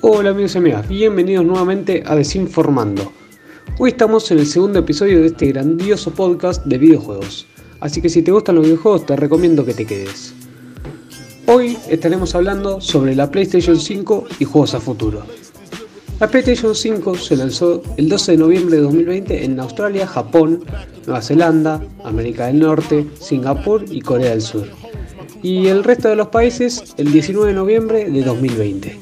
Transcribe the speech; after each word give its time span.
Hola 0.00 0.30
amigos 0.30 0.54
y 0.54 0.58
amigas, 0.58 0.88
bienvenidos 0.88 1.44
nuevamente 1.44 2.02
a 2.06 2.14
Desinformando. 2.14 3.12
Hoy 3.78 3.90
estamos 3.90 4.30
en 4.30 4.38
el 4.38 4.46
segundo 4.46 4.78
episodio 4.78 5.20
de 5.20 5.26
este 5.26 5.46
grandioso 5.48 6.12
podcast 6.12 6.64
de 6.64 6.78
videojuegos, 6.78 7.46
así 7.80 8.00
que 8.00 8.08
si 8.08 8.22
te 8.22 8.30
gustan 8.30 8.54
los 8.54 8.64
videojuegos 8.64 9.06
te 9.06 9.16
recomiendo 9.16 9.64
que 9.64 9.74
te 9.74 9.84
quedes. 9.84 10.34
Hoy 11.46 11.76
estaremos 11.88 12.34
hablando 12.34 12.80
sobre 12.80 13.14
la 13.14 13.30
PlayStation 13.30 13.78
5 13.78 14.26
y 14.38 14.44
juegos 14.44 14.74
a 14.74 14.80
futuro. 14.80 15.43
La 16.24 16.30
PlayStation 16.30 16.74
5 16.74 17.18
se 17.18 17.36
lanzó 17.36 17.82
el 17.98 18.08
12 18.08 18.32
de 18.32 18.38
noviembre 18.38 18.76
de 18.76 18.82
2020 18.84 19.44
en 19.44 19.60
Australia, 19.60 20.06
Japón, 20.06 20.64
Nueva 21.04 21.20
Zelanda, 21.20 21.82
América 22.02 22.46
del 22.46 22.60
Norte, 22.60 23.06
Singapur 23.20 23.84
y 23.90 24.00
Corea 24.00 24.30
del 24.30 24.40
Sur. 24.40 24.66
Y 25.42 25.66
el 25.66 25.84
resto 25.84 26.08
de 26.08 26.16
los 26.16 26.28
países 26.28 26.94
el 26.96 27.12
19 27.12 27.48
de 27.48 27.54
noviembre 27.54 28.10
de 28.10 28.22
2020. 28.22 29.00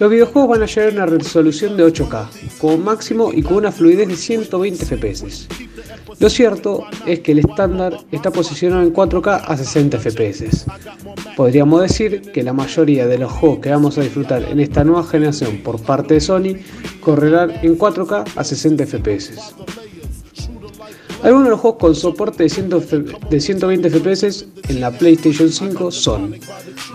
Los 0.00 0.10
videojuegos 0.10 0.50
van 0.50 0.62
a 0.64 0.66
llegar 0.66 0.88
a 0.88 0.92
una 0.94 1.06
resolución 1.06 1.76
de 1.76 1.86
8K, 1.86 2.28
como 2.58 2.78
máximo 2.78 3.30
y 3.32 3.44
con 3.44 3.58
una 3.58 3.70
fluidez 3.70 4.08
de 4.08 4.16
120 4.16 4.86
FPS. 4.86 5.46
Lo 6.18 6.28
cierto 6.28 6.84
es 7.06 7.20
que 7.20 7.30
el 7.30 7.38
estándar 7.38 7.96
está 8.10 8.32
posicionado 8.32 8.82
en 8.82 8.92
4K 8.92 9.42
a 9.46 9.56
60 9.56 10.00
FPS. 10.00 10.66
Podríamos 11.38 11.82
decir 11.82 12.32
que 12.32 12.42
la 12.42 12.52
mayoría 12.52 13.06
de 13.06 13.16
los 13.16 13.30
juegos 13.30 13.60
que 13.60 13.70
vamos 13.70 13.96
a 13.96 14.00
disfrutar 14.00 14.42
en 14.42 14.58
esta 14.58 14.82
nueva 14.82 15.04
generación 15.04 15.58
por 15.58 15.80
parte 15.80 16.14
de 16.14 16.20
Sony 16.20 16.56
correrán 16.98 17.52
en 17.62 17.78
4K 17.78 18.24
a 18.34 18.42
60 18.42 18.84
FPS. 18.84 19.54
Algunos 21.22 21.44
de 21.44 21.50
los 21.50 21.60
juegos 21.60 21.78
con 21.78 21.94
soporte 21.94 22.42
de, 22.42 23.40
120 23.40 23.88
FPS 23.88 24.46
en 24.68 24.80
la 24.80 24.90
PlayStation 24.90 25.48
5 25.48 25.92
son 25.92 26.34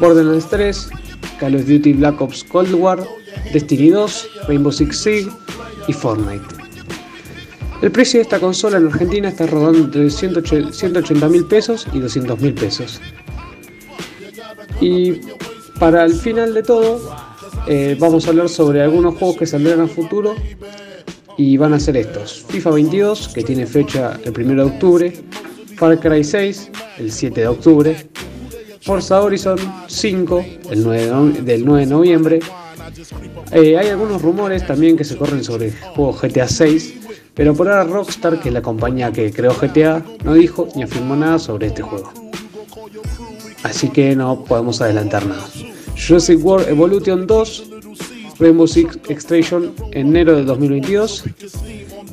Borderlands 0.02 0.50
3, 0.50 0.90
Call 1.40 1.56
of 1.56 1.66
Duty 1.66 1.94
Black 1.94 2.20
Ops 2.20 2.44
Cold 2.44 2.74
War, 2.74 3.02
Destiny 3.54 3.92
2, 3.92 4.30
Rainbow 4.50 4.74
Six 4.74 4.98
Siege 4.98 5.30
y 5.88 5.94
Fortnite. 5.94 6.44
El 7.82 7.94
precio 7.94 8.18
de 8.18 8.24
esta 8.24 8.42
consola 8.42 8.76
en 8.76 8.88
Argentina 8.88 9.30
está 9.30 9.48
rodando 9.48 9.80
entre 9.80 10.10
180 10.10 11.30
mil 11.30 11.46
pesos 11.46 11.88
y 11.94 12.00
200 12.00 12.42
mil 12.42 12.54
pesos. 12.54 13.00
Y 14.82 15.22
para 15.80 16.04
el 16.06 16.14
final 16.14 16.54
de 16.54 16.64
todo, 16.64 17.00
eh, 17.68 17.96
vamos 18.00 18.26
a 18.26 18.30
hablar 18.30 18.50
sobre 18.50 18.82
algunos 18.82 19.16
juegos 19.16 19.38
que 19.38 19.46
saldrán 19.46 19.82
a 19.82 19.88
futuro 19.88 20.36
y 21.38 21.58
van 21.58 21.74
a 21.74 21.80
ser 21.80 21.98
estos. 21.98 22.46
FIFA 22.50 22.72
22, 22.72 23.30
que 23.30 23.44
tiene 23.44 23.66
fecha 23.66 24.20
el 24.24 24.34
1 24.36 24.56
de 24.56 24.62
octubre, 24.62 25.14
Far 25.78 26.00
Cry 26.00 26.24
6, 26.24 26.72
el 27.00 27.12
7 27.12 27.42
de 27.42 27.48
octubre, 27.48 28.10
Forza 28.82 29.22
Horizon 29.22 29.58
5 29.88 30.46
el 30.72 30.84
9 30.84 31.42
del 31.42 31.66
9 31.66 31.86
de 31.86 31.92
noviembre. 31.92 32.40
Eh, 33.52 33.78
hay 33.78 33.88
algunos 33.88 34.22
rumores 34.22 34.68
también 34.68 34.98
que 34.98 35.06
se 35.06 35.16
corren 35.16 35.44
sobre 35.44 35.68
el 35.68 35.74
juego 35.74 36.12
GTA 36.14 36.48
6, 36.48 36.94
pero 37.34 37.54
por 37.56 37.70
ahora 37.70 37.86
Rockstar, 37.86 38.42
que 38.42 38.50
es 38.50 38.54
la 38.54 38.62
compañía 38.62 39.12
que 39.12 39.32
creó 39.32 39.54
GTA, 39.54 40.04
no 40.26 40.34
dijo 40.34 40.68
ni 40.76 40.84
afirmó 40.84 41.16
nada 41.16 41.40
sobre 41.40 41.68
este 41.68 41.82
juego. 41.82 42.23
Así 43.64 43.90
que 43.90 44.16
no 44.16 44.44
podemos 44.44 44.82
adelantar 44.82 45.26
nada. 45.26 45.48
Jurassic 45.96 46.44
World 46.44 46.68
Evolution 46.68 47.26
2, 47.26 47.64
Rainbow 48.40 48.68
Six 48.68 49.00
Extraction 49.10 49.74
enero 49.92 50.36
de 50.36 50.44
2022. 50.44 51.24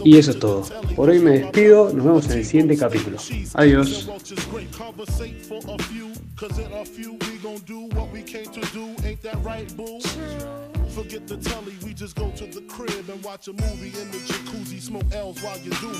Y 0.05 0.16
eso 0.16 0.30
es 0.30 0.38
todo. 0.38 0.62
Por 0.96 1.11
hoy 1.11 1.18
me 1.18 1.41
despido, 1.41 1.92
nos 1.92 2.05
vemos 2.05 2.27
en 2.30 2.38
el 2.38 2.44
siguiente 2.44 2.77
capítulo. 2.77 3.18
Adiós. 3.55 4.08
Forget 10.90 11.29
the 11.29 11.36
telly, 11.36 11.73
we 11.84 11.95
just 11.95 12.17
go 12.17 12.33
to 12.33 12.46
the 12.46 12.62
crib 12.62 13.08
and 13.08 13.23
watch 13.23 13.46
a 13.46 13.52
movie 13.52 13.90
the 13.90 14.80
smoke 14.80 15.05
while 15.40 15.58
you 15.58 15.70
do 15.70 15.92